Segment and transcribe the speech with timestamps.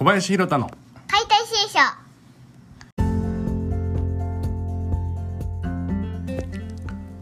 [0.00, 0.70] 小林弘太の。
[1.08, 1.78] 解体新書。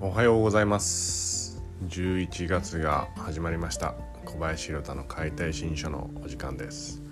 [0.01, 1.61] おはようございます。
[1.89, 3.97] 11月が始まりました。
[4.25, 7.03] 小林弘太の解体新書のお時間です。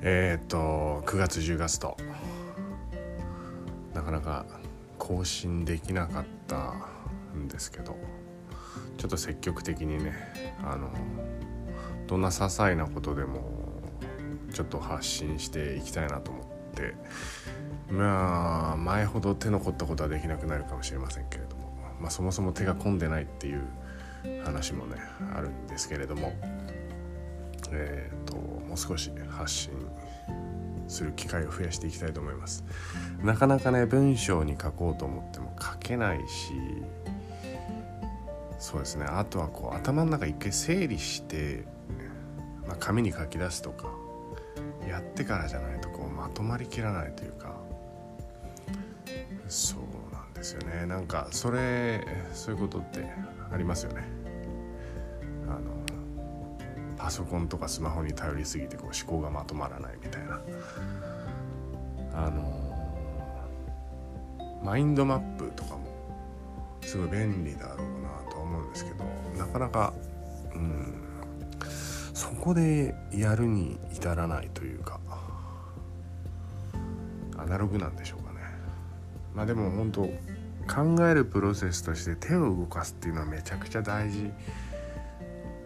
[0.00, 1.98] えー、っと9月10月と。
[3.92, 4.46] なかなか
[4.96, 6.72] 更新できなかった
[7.36, 7.98] んですけど。
[8.96, 10.14] ちょっと積極的にね
[10.64, 10.88] あの
[12.06, 13.61] どんな些細なことでも
[14.52, 16.94] ちょっと発信していきたいなと思って。
[17.90, 23.62] まあ前ほど手の凝ったことはできなくなるかもしれませんけれども、まあ、そもそも手が込んでないっていう
[24.44, 24.96] 話もね
[25.34, 26.32] あるんですけれども。
[27.74, 29.70] えっ、ともう少し発信
[30.88, 32.64] する機会を増やしていきたいと思います。
[33.22, 36.52] なかなかね文章に書こうと思っても書けないし
[38.58, 39.06] そうですね。
[39.06, 41.64] あとはこう頭の中一回整理して、
[42.66, 44.01] まあ、紙に書き出すとか。
[44.88, 47.56] やってからじゃないとこうまとまりきらないというか。
[49.48, 50.86] そうなんですよね。
[50.86, 53.04] なんかそれそういうことって
[53.52, 54.04] ありますよね。
[55.46, 55.60] あの
[56.96, 60.40] パソコンとかスマホに頼りすぎてこう思考がまとまらないみたいな。
[62.14, 62.62] あの
[64.62, 65.80] マインドマップとかも
[66.82, 69.04] すごい便利だろうなとは思うんですけど
[69.36, 69.92] なかなか
[72.42, 74.98] こでやるに至らないというか
[77.38, 78.40] アナログなんでしょうかね。
[79.32, 84.28] まあでも本当考えるプロセスとして手を動かすっていうのはめちゃくちゃ大事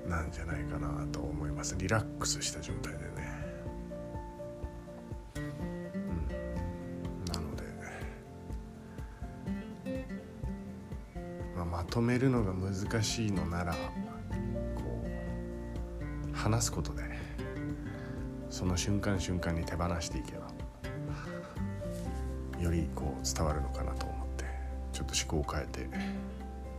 [0.07, 1.77] なんじゃないかなと思います。
[1.79, 3.05] リラックスした状態でね。
[5.37, 5.45] うん。
[7.33, 7.63] なので、
[11.57, 13.75] まあ、まとめるのが難しいのなら
[16.37, 17.03] 話すことで
[18.51, 20.47] その瞬間瞬間に手放していけば
[22.63, 24.45] よりこう伝わるのかなと思って
[24.93, 25.89] ちょっと思考を変えて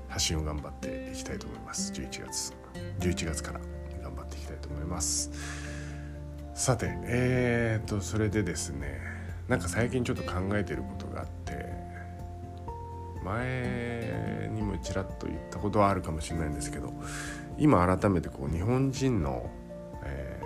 [0.07, 1.91] 発信を頑張っていきたいと思います。
[1.91, 2.53] 11月。
[2.99, 3.59] 11月から
[4.01, 5.31] 頑張っていきたいと思います。
[6.55, 8.99] さてえーとそれでですね
[9.47, 11.65] なんか最近ちょっと考えてることがあって
[13.23, 16.91] 前にもちらっと言ったことはあるかもしれないんですけど
[17.57, 19.49] 今改めてこう日本人の、
[20.03, 20.41] え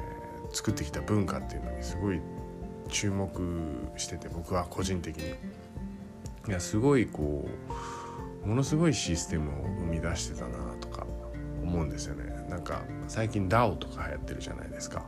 [0.49, 2.22] ー、作ってきた文化っていうのにすごい
[2.89, 3.29] 注目
[3.97, 5.35] してて僕は個人的に。
[6.47, 7.47] いやすごいこ
[8.44, 11.05] うものすごいシステムを生み出してたなとか
[11.61, 12.47] 思うんですよね。
[12.50, 15.05] なんか最近 DAO とか流行ってるじゃないですか。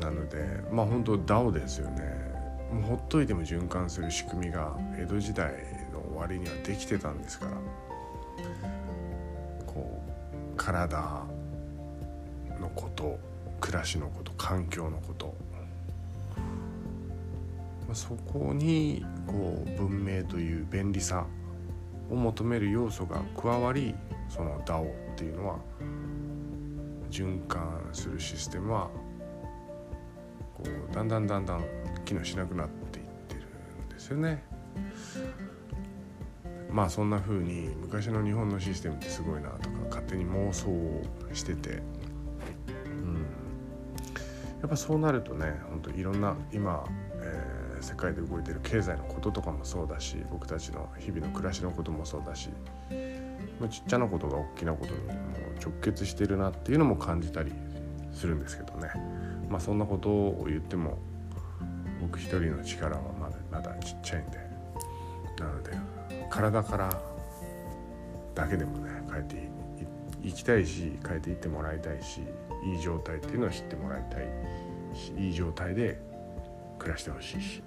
[0.00, 2.02] なのでまあ本当 DAO ですよね。
[2.72, 5.52] もうほっといても循環する仕組みが江戸時代
[5.92, 7.52] の終わりにはできてたんですから。
[10.56, 11.24] 体
[12.60, 13.18] のこと
[13.60, 15.34] 暮らしのこと環境のこと
[17.94, 21.26] そこにこう文明という便利さ
[22.10, 23.94] を求める要素が加わり
[24.28, 25.58] その DAO っていうのは
[27.10, 28.88] 循環するシステムは
[30.54, 31.64] こうだんだんだんだん
[32.04, 33.42] 機能しなくなっていってる
[33.86, 34.42] んですよね。
[36.72, 41.02] まあそんな風に昔の日本のシステムってすごいなとか勝手に妄想を
[41.32, 41.82] してて、
[42.86, 43.14] うん、
[44.60, 46.84] やっぱそうなるとね本当いろんな今、
[47.20, 52.48] えー世界で動いてる経済のこととかもそうだし僕たちの日々の暮らしのこともそうだし
[53.68, 55.12] ちっちゃなことが大きなことにも
[55.60, 57.52] 直結してるなっていうのも感じたり
[58.12, 58.90] するんですけどね。
[59.48, 60.98] まあそんなことを言っても
[62.00, 64.51] 僕一人の力はまだまだちっちゃいんで。
[65.38, 65.72] なので
[66.30, 66.90] 体から
[68.34, 69.50] だけでもね変えて
[70.22, 72.22] いきたいし変えていってもらいたいし
[72.64, 74.26] いい状態っていうのを知ってもらいたい
[74.94, 76.00] しいい状態で
[76.78, 77.62] 暮らしてほしいし、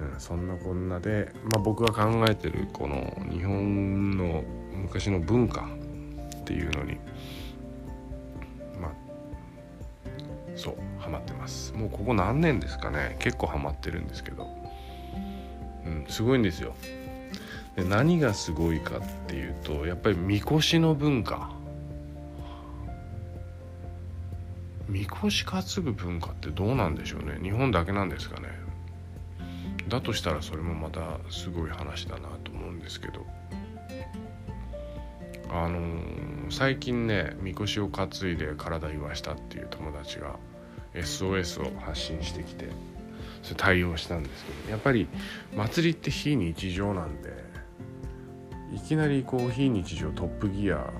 [0.00, 5.68] うん、そんなこんなで、まあ、僕が考えてるこの日本の昔の文化
[6.40, 6.98] っていうのに
[8.80, 8.92] まあ
[10.54, 11.72] そうハマってます。
[11.74, 13.16] もうここ何年ですかね。
[13.20, 14.48] 結構ハマってるんですけど、
[16.08, 16.74] すごいんですよ。
[17.76, 21.50] で何がすごいかっていうとやっぱりみこしの文化。
[24.88, 27.38] みこし担ぐ文化ってどうなんでしょうね。
[27.42, 28.48] 日本だけなんですかね。
[29.88, 33.26] だとしたらそれもまたすごい話だなと思うんですけど。
[35.48, 40.36] あのー、最近ねみこしを担いで体言わしたっていう友達が
[40.94, 42.95] SOS を発信してきて。
[43.54, 45.08] 対応したんですけどやっぱり
[45.54, 47.32] 祭りって非日常なんで
[48.74, 50.90] いきなりこう非日常トップギア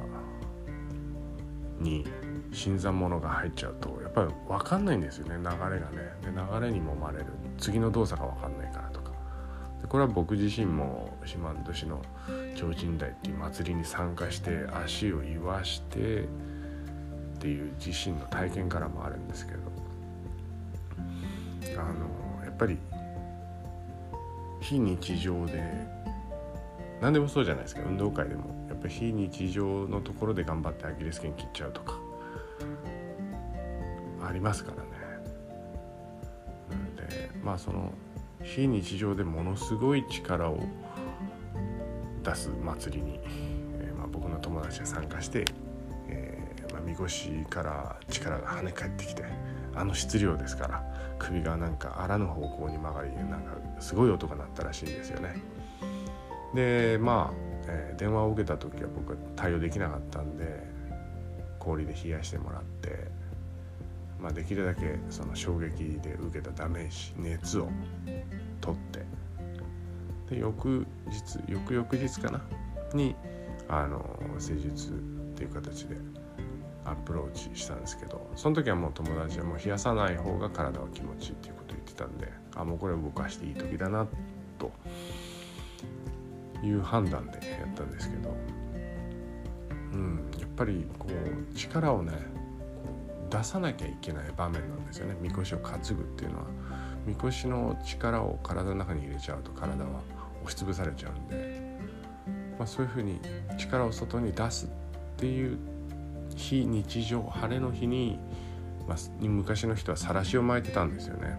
[1.80, 2.06] に
[2.52, 5.78] 新参者が入っちゃうとやっぱり分かんないんですよね流れがね。
[6.22, 7.26] で流れにもまれる。
[7.58, 9.12] 次の動作が分かんないからとか。
[9.82, 12.00] でこれは僕自身も四万十市の
[12.54, 16.26] 提灯台っていう祭りに参加して足を言わしてっ
[17.40, 19.58] ていう自身の体験からもあるんですけど。
[21.78, 22.25] あの
[22.56, 22.78] ぱり
[24.60, 25.62] 非日常で
[27.00, 31.98] 何でもそうじゃないですか運動会でもやっぱり非日常のところで頑張ってアキレス腱切っちゃうとか
[34.26, 34.88] ありますからね。
[36.70, 37.92] なんでまあその
[38.42, 40.58] 非日常でものすごい力を
[42.22, 43.20] 出す祭りに、
[43.78, 45.44] えー、まあ、僕の友達が参加して、
[46.08, 49.24] えー、まあ、みこしから力が跳ね返ってきて
[49.74, 50.84] あの質量ですから
[51.18, 55.34] 首がなんかあらぬ方向に曲がりなんかすごい音が鳴ったらしいんですよね。
[56.54, 57.34] でまあ、
[57.68, 60.64] えー、電話を受けた時は僕は対応できなかったんで
[61.58, 63.08] 氷で冷やしてもらって、
[64.20, 67.68] まあ、できるだけその衝撃で受けたダメージ熱を
[68.60, 69.04] 取って
[70.34, 72.40] で翌日翌々日かな？
[72.94, 73.14] に
[73.68, 74.92] あの施術っ
[75.36, 75.96] ていう形で
[76.86, 84.06] アプローチしたんですけどその時はもう友達はもう冷やさない方が体は気持ちいいっていうことを言ってたんであもうこれ動かしていい時だな
[84.58, 84.72] と
[86.62, 88.34] いう判断でやったんですけど、
[89.92, 92.12] うん、やっぱりこう力をね
[93.30, 95.16] 出さなきゃいけない場面なんですよね。
[95.20, 96.44] みこしを担ぐっていうのは。
[97.06, 100.00] みこしの力を体の中に入れちゃうと体は
[100.42, 101.78] 押しつぶされちゃうんで、
[102.58, 103.20] まあ、そういうふうに
[103.56, 104.68] 力を外に出すっ
[105.16, 105.56] ていう
[106.36, 108.18] 非日常晴れの日に、
[108.86, 111.36] まあ、昔の人は晒しを巻いてたんですよね。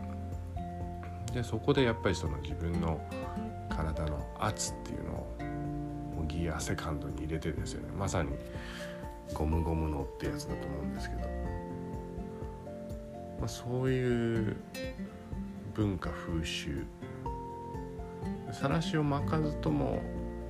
[1.34, 3.00] でそこでやっぱりその自分の
[3.70, 5.38] 体の圧っていうのを
[6.28, 7.94] ギアセカンドに入れてですよね。
[7.98, 8.32] まさに
[9.34, 11.22] ゴムゴムのってやつだと思うんですけど、
[13.40, 14.58] まあ、そういう
[15.74, 16.86] 文化風習。
[18.52, 20.02] 晒しを巻かずとも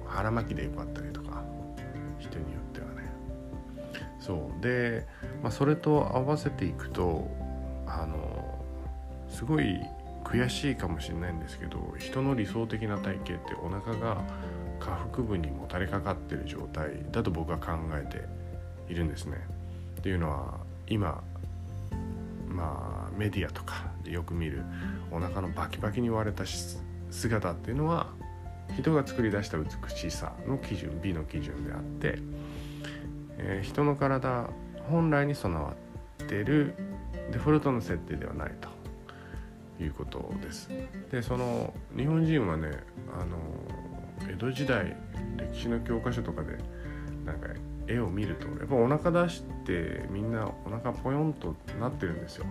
[0.05, 1.06] 腹巻きでよかったり
[4.27, 5.07] そうで、
[5.41, 7.25] まあ、それと合わせていくと
[7.87, 8.59] あの
[9.29, 9.79] すごい
[10.25, 14.17] 悔しいかもしれないんですけど人の理想的な体型ってお腹が
[14.81, 19.37] 下腹部にもたれかかってる状態だと僕は考えているんですね。
[19.99, 21.23] っていうのは今
[22.49, 24.63] まあメディアとかでよく見る
[25.09, 26.43] お腹のバキバキに割れた
[27.09, 28.07] 姿っていうのは
[28.77, 32.19] 人が作り出した美しさの基準美の基準であって、
[33.37, 34.49] えー、人の体
[34.89, 35.73] 本来に備わ
[36.23, 36.75] ってる
[37.31, 40.69] デフォルトの設定ではないということです。
[41.11, 42.71] でその日本人はね
[43.19, 43.37] あの
[44.29, 44.95] 江戸時代
[45.37, 46.57] 歴史の教科書とかで
[47.25, 47.49] なんか
[47.87, 52.45] 絵を見るとやっぱお腹出してみんなお腹ポヨンとなってるんですよ。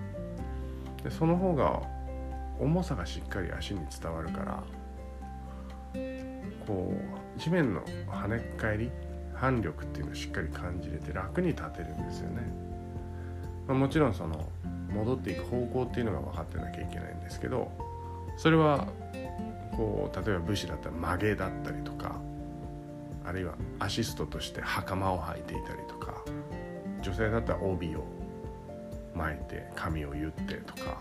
[1.03, 1.83] でその方が
[2.59, 4.65] 重さがしっかり足に伝わるから
[6.67, 6.95] こ
[7.37, 8.91] う地面の跳ね返り
[9.37, 12.43] 反力っていうのをしっかり感じれて楽に立てるんですよね。
[13.67, 14.49] まあ、もちろんその
[14.93, 17.71] 戻っていく方向っていうのが分かってなきゃいけないんですけど
[18.37, 18.87] それは
[19.77, 22.17] こう例えば武士だったら曲げだったりとか
[23.25, 26.23] あるいはアシストとして袴を履いていたりとか
[27.03, 28.05] 女性だったら帯を
[29.15, 31.01] 巻いて髪を結ってとか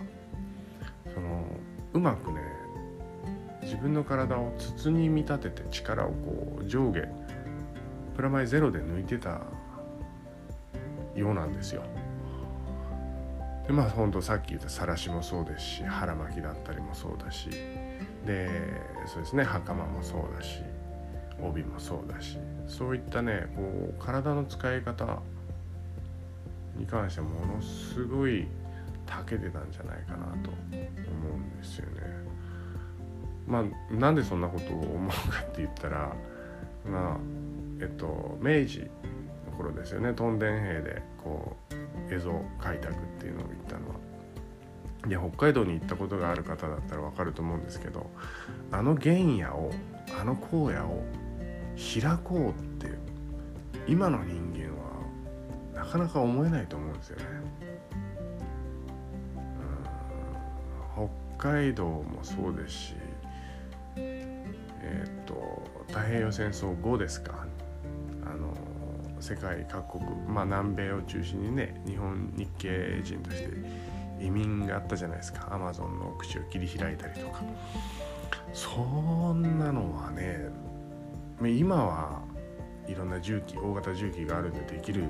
[1.14, 1.46] その
[1.94, 2.42] うまくね
[3.62, 7.08] 自分の体を筒に見立てて力をこう上下
[8.16, 9.42] プラマイゼロで抜いてた
[11.16, 11.84] ようなんですよ。
[13.68, 17.50] でまあ本当さっき言った晒しもそうですし腹巻きだったりもそうだし
[18.26, 18.50] で
[19.08, 20.62] そうですね袴もそうだし
[21.42, 23.62] 帯もそうだしそういったねこ
[24.00, 25.20] う体の使い方
[26.78, 28.48] に関してはものすごい
[29.08, 30.60] 長けてたんじゃないかなと思
[31.34, 32.02] うんですよね。
[33.48, 36.16] まあなんでそんなことを思うかって言ったら
[36.90, 37.18] まあ
[37.86, 38.90] えっと明治
[39.46, 43.96] の頃ですよね屯田兵でこう蝦夷開拓っていうのを言ったのは。
[45.08, 48.10] で北海道に行ったことがある方だったら分かると思うんですけど
[48.72, 49.72] あの原野を
[50.20, 51.04] あの荒野を
[51.78, 52.98] 開こうって
[53.88, 57.26] 今の人間はなかなか思えないと思うんですよね。
[61.38, 62.96] 北海道もそうですし
[63.98, 67.46] えっ、ー、と太平洋戦争後ですか
[69.20, 73.50] 世界各国まあ南米を中心にね日本日系人として
[74.20, 75.54] 移民があったじゃないですか。
[75.54, 77.44] アマゾンの口を切り開いたりとか。
[78.54, 80.50] そんなのはね
[81.42, 82.22] 今は
[82.88, 85.04] いろんな重機大型重機があるんでできる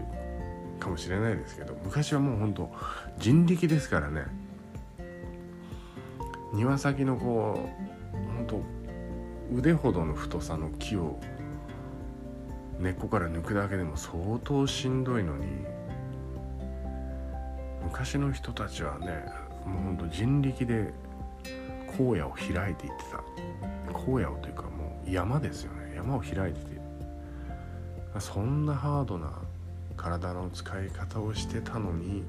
[0.79, 2.71] かもしれないですけど昔はもうほんと
[3.19, 4.23] 人力ですからね。
[6.53, 7.69] 庭先のこ
[8.13, 8.61] うほんと
[9.53, 11.19] 腕ほどの太さの木を
[12.85, 15.47] 根っこから抜くだけでも相当しんどいのに
[17.83, 19.25] 昔の人たちはね
[19.65, 20.93] もうほんと人力で
[21.97, 23.23] 荒野を開いていってた。
[23.91, 25.95] 荒野をというかもう山ですよね。
[25.95, 26.75] 山を開いてて。
[28.19, 29.33] そんなハードな
[29.97, 32.23] 体の使い方をしてたのに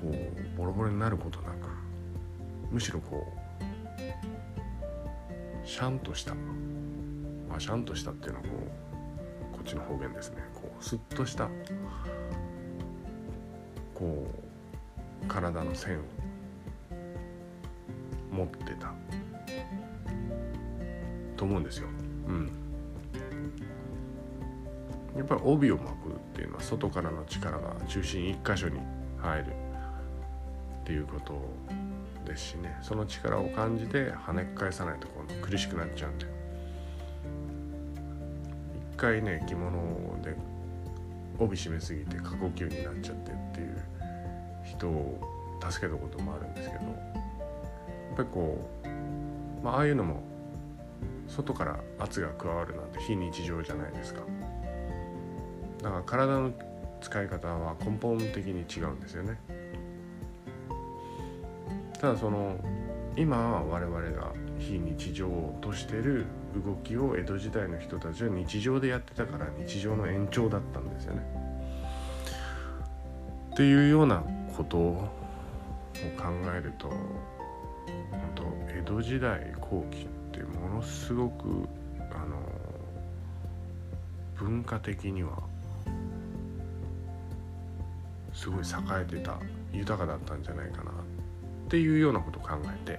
[0.00, 1.68] こうボロボロになることなく
[2.70, 3.26] むしろこ
[5.64, 6.34] うシャンとした。
[7.52, 8.48] まあシャンとしたっていうのはこ
[9.52, 10.38] うこっちの方言ですね。
[10.54, 11.50] こうスッとした
[13.94, 14.26] こ
[15.22, 16.02] う体の線を
[18.32, 18.94] 持ってた
[21.36, 21.88] と思うんですよ。
[22.26, 22.50] うん。
[25.14, 28.80] やっぱり帯を巻くっていうのは外からの力が中心一箇所に
[29.18, 29.46] 入る
[30.80, 31.38] っていうこと
[32.24, 32.78] ですしね。
[32.80, 36.26] その力を感じて跳ね返さないと今度苦しくなっちゃうんで。
[36.26, 36.41] 一
[39.02, 39.72] 回ね着物
[40.22, 40.36] で
[41.38, 43.82] 帯締めすぎて過呼吸になっちゃってっていう
[44.64, 45.20] 人を
[45.60, 50.22] 助けたこともあるんですけどやっぱりこう、まああいうのも
[51.26, 54.20] 外から圧が加わるなんて非日常じゃないですか。
[55.82, 56.52] だから体の
[57.00, 59.36] 使い方は根本的に違うんですよね
[62.00, 62.56] ただその
[63.16, 65.28] 今我々が非日常
[65.60, 71.22] としてる動きを江戸時代の人たちは日常でやってたから日常の延長だったんですよね。
[73.52, 74.22] っていうような
[74.56, 75.10] ことを
[76.16, 76.98] 考えると本
[78.34, 78.44] 当
[78.74, 81.68] 江戸時代後期ってものすごく
[82.10, 82.40] あの
[84.36, 85.38] 文化的には
[88.32, 88.64] すごい栄
[89.02, 89.38] えてた
[89.72, 90.94] 豊かだったんじゃないかなっ
[91.68, 92.50] ていうようなことを考
[92.86, 92.98] え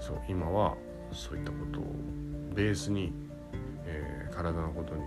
[0.00, 0.74] そう今は
[1.12, 1.84] そういったことを
[2.58, 3.12] ベースに、
[3.86, 5.02] えー、体のことに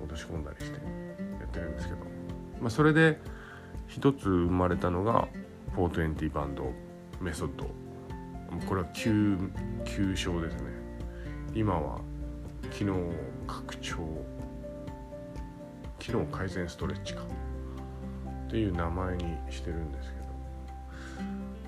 [0.00, 2.00] 落とし込んだりしてやってるんですけど、
[2.60, 3.20] まあ、それで
[3.86, 5.28] 一つ生まれたのが
[5.76, 6.72] 420バンド
[7.20, 7.70] メソッド。
[8.66, 9.38] これは急
[9.84, 10.62] 急症ですね。
[11.54, 12.00] 今は
[12.72, 13.12] 機能
[13.46, 13.98] 拡張
[16.00, 17.22] 機能改善ストレッチか。
[18.48, 20.18] っていう名前にしてるんですけ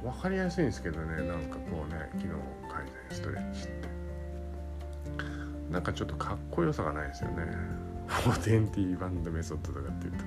[0.03, 0.11] ど。
[0.11, 1.23] 分かりやすいんですけどね。
[1.23, 2.35] なんかこうね機能
[2.69, 4.10] 改善ストレッチって。
[5.71, 7.47] なんかちょっとかっこよさがないですよね。
[8.07, 10.25] フォーテンティーバンドメソッドとかって言うと。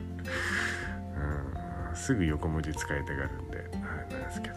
[1.90, 1.96] うん。
[1.96, 3.58] すぐ横文字使いたがるんで。
[3.58, 4.56] あれなんですけど。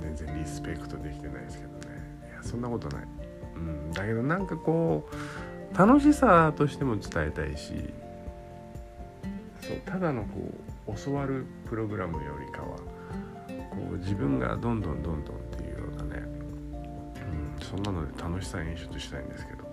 [0.00, 1.78] 全然リスペクトできてないですけどね。
[2.30, 3.06] いやそんなことない。
[3.56, 3.90] うん。
[3.92, 5.08] だけどなんかこ
[5.74, 7.72] う楽しさとしても伝えたいし。
[9.62, 10.40] そうただのこ
[10.88, 12.76] う教わるプログラムよりかは
[13.70, 15.36] こう自分がどんどんどんどん
[17.72, 19.64] そんなので楽しさ演出したいんですけど、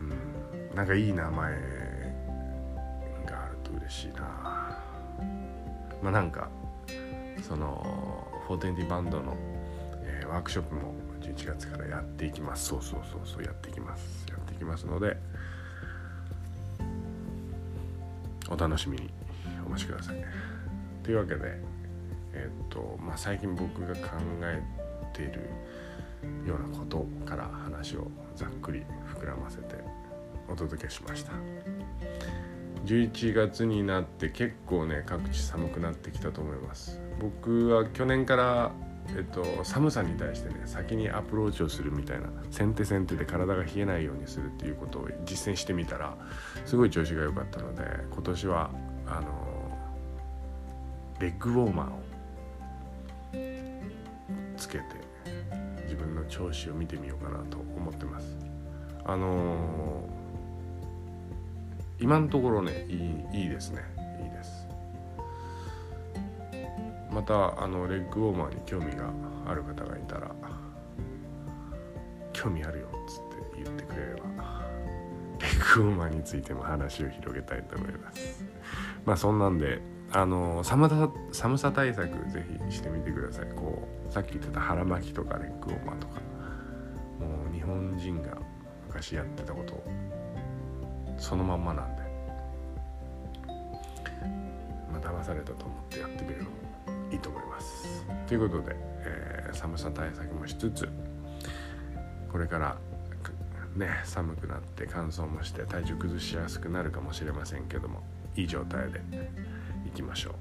[0.00, 1.52] うん、なんかいい名前
[3.24, 4.76] があると嬉しいな。
[6.02, 6.48] まあなんか
[7.40, 9.36] その420バンドの、
[10.02, 12.66] えー、ワークショップも11月からやっていきます。
[12.66, 14.26] そうそうそうそうやっていきます。
[14.28, 15.16] やっていきますので
[18.50, 19.10] お楽しみに。
[19.64, 20.16] お待ちください。
[21.04, 21.60] というわけで、
[22.32, 24.60] えっとまあ、最近僕が考え
[25.12, 25.48] ている
[26.46, 28.82] ようなことから話をざっくり
[29.14, 29.76] 膨らませて
[30.48, 31.32] お届けしました。
[32.84, 37.00] 11月になって結構ね各地寒くなってきたと思います。
[37.20, 38.72] 僕は去年から
[39.16, 46.16] えっと、寒さに対してね先にアプローチをするみたいな先手先手で体が冷えないようにするっていうことを実践してみたら
[46.64, 48.70] すごい調子が良かったので今年は
[49.06, 49.52] あの
[51.20, 52.02] レッグウォーマーを
[54.56, 54.84] つけて
[55.92, 58.38] 自分の調子を見てみようかなと思ってます。
[59.04, 60.08] あの
[62.00, 63.82] 今のところねいいいいですね。
[64.22, 64.66] いいです。
[67.10, 69.12] またあのレッグウォーマーに興味が
[69.46, 70.34] ある方がいたら
[72.32, 74.62] 興味あるよっつって言ってくれれば
[75.40, 78.42] レッグウォーマーについても話を広げたいと思います。
[79.04, 79.82] まあそんなんで
[80.14, 83.46] あの寒さ寒さ対策ぜひしてみてください。
[83.56, 86.20] こうさっき言ってた腹巻きとかレッグウォーマーとか。
[87.20, 88.36] もう日本人が
[88.88, 89.82] 昔やってたこと
[91.16, 92.02] そのまんまなんで。
[94.92, 96.56] まあ騙されたと思ってやってみるのも
[97.12, 98.04] いいと思います。
[98.26, 100.88] ということで、えー、寒さ対策もしつつ
[102.30, 102.76] これから
[103.76, 108.02] ね寒くなって乾燥もして体調崩しやすくなるかもしれませんけども
[108.36, 109.00] いい状態で
[109.92, 110.34] いきましょう。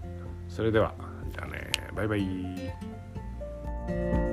[0.47, 0.95] それでは
[1.29, 1.69] じゃあね。
[1.93, 4.30] バイバイ。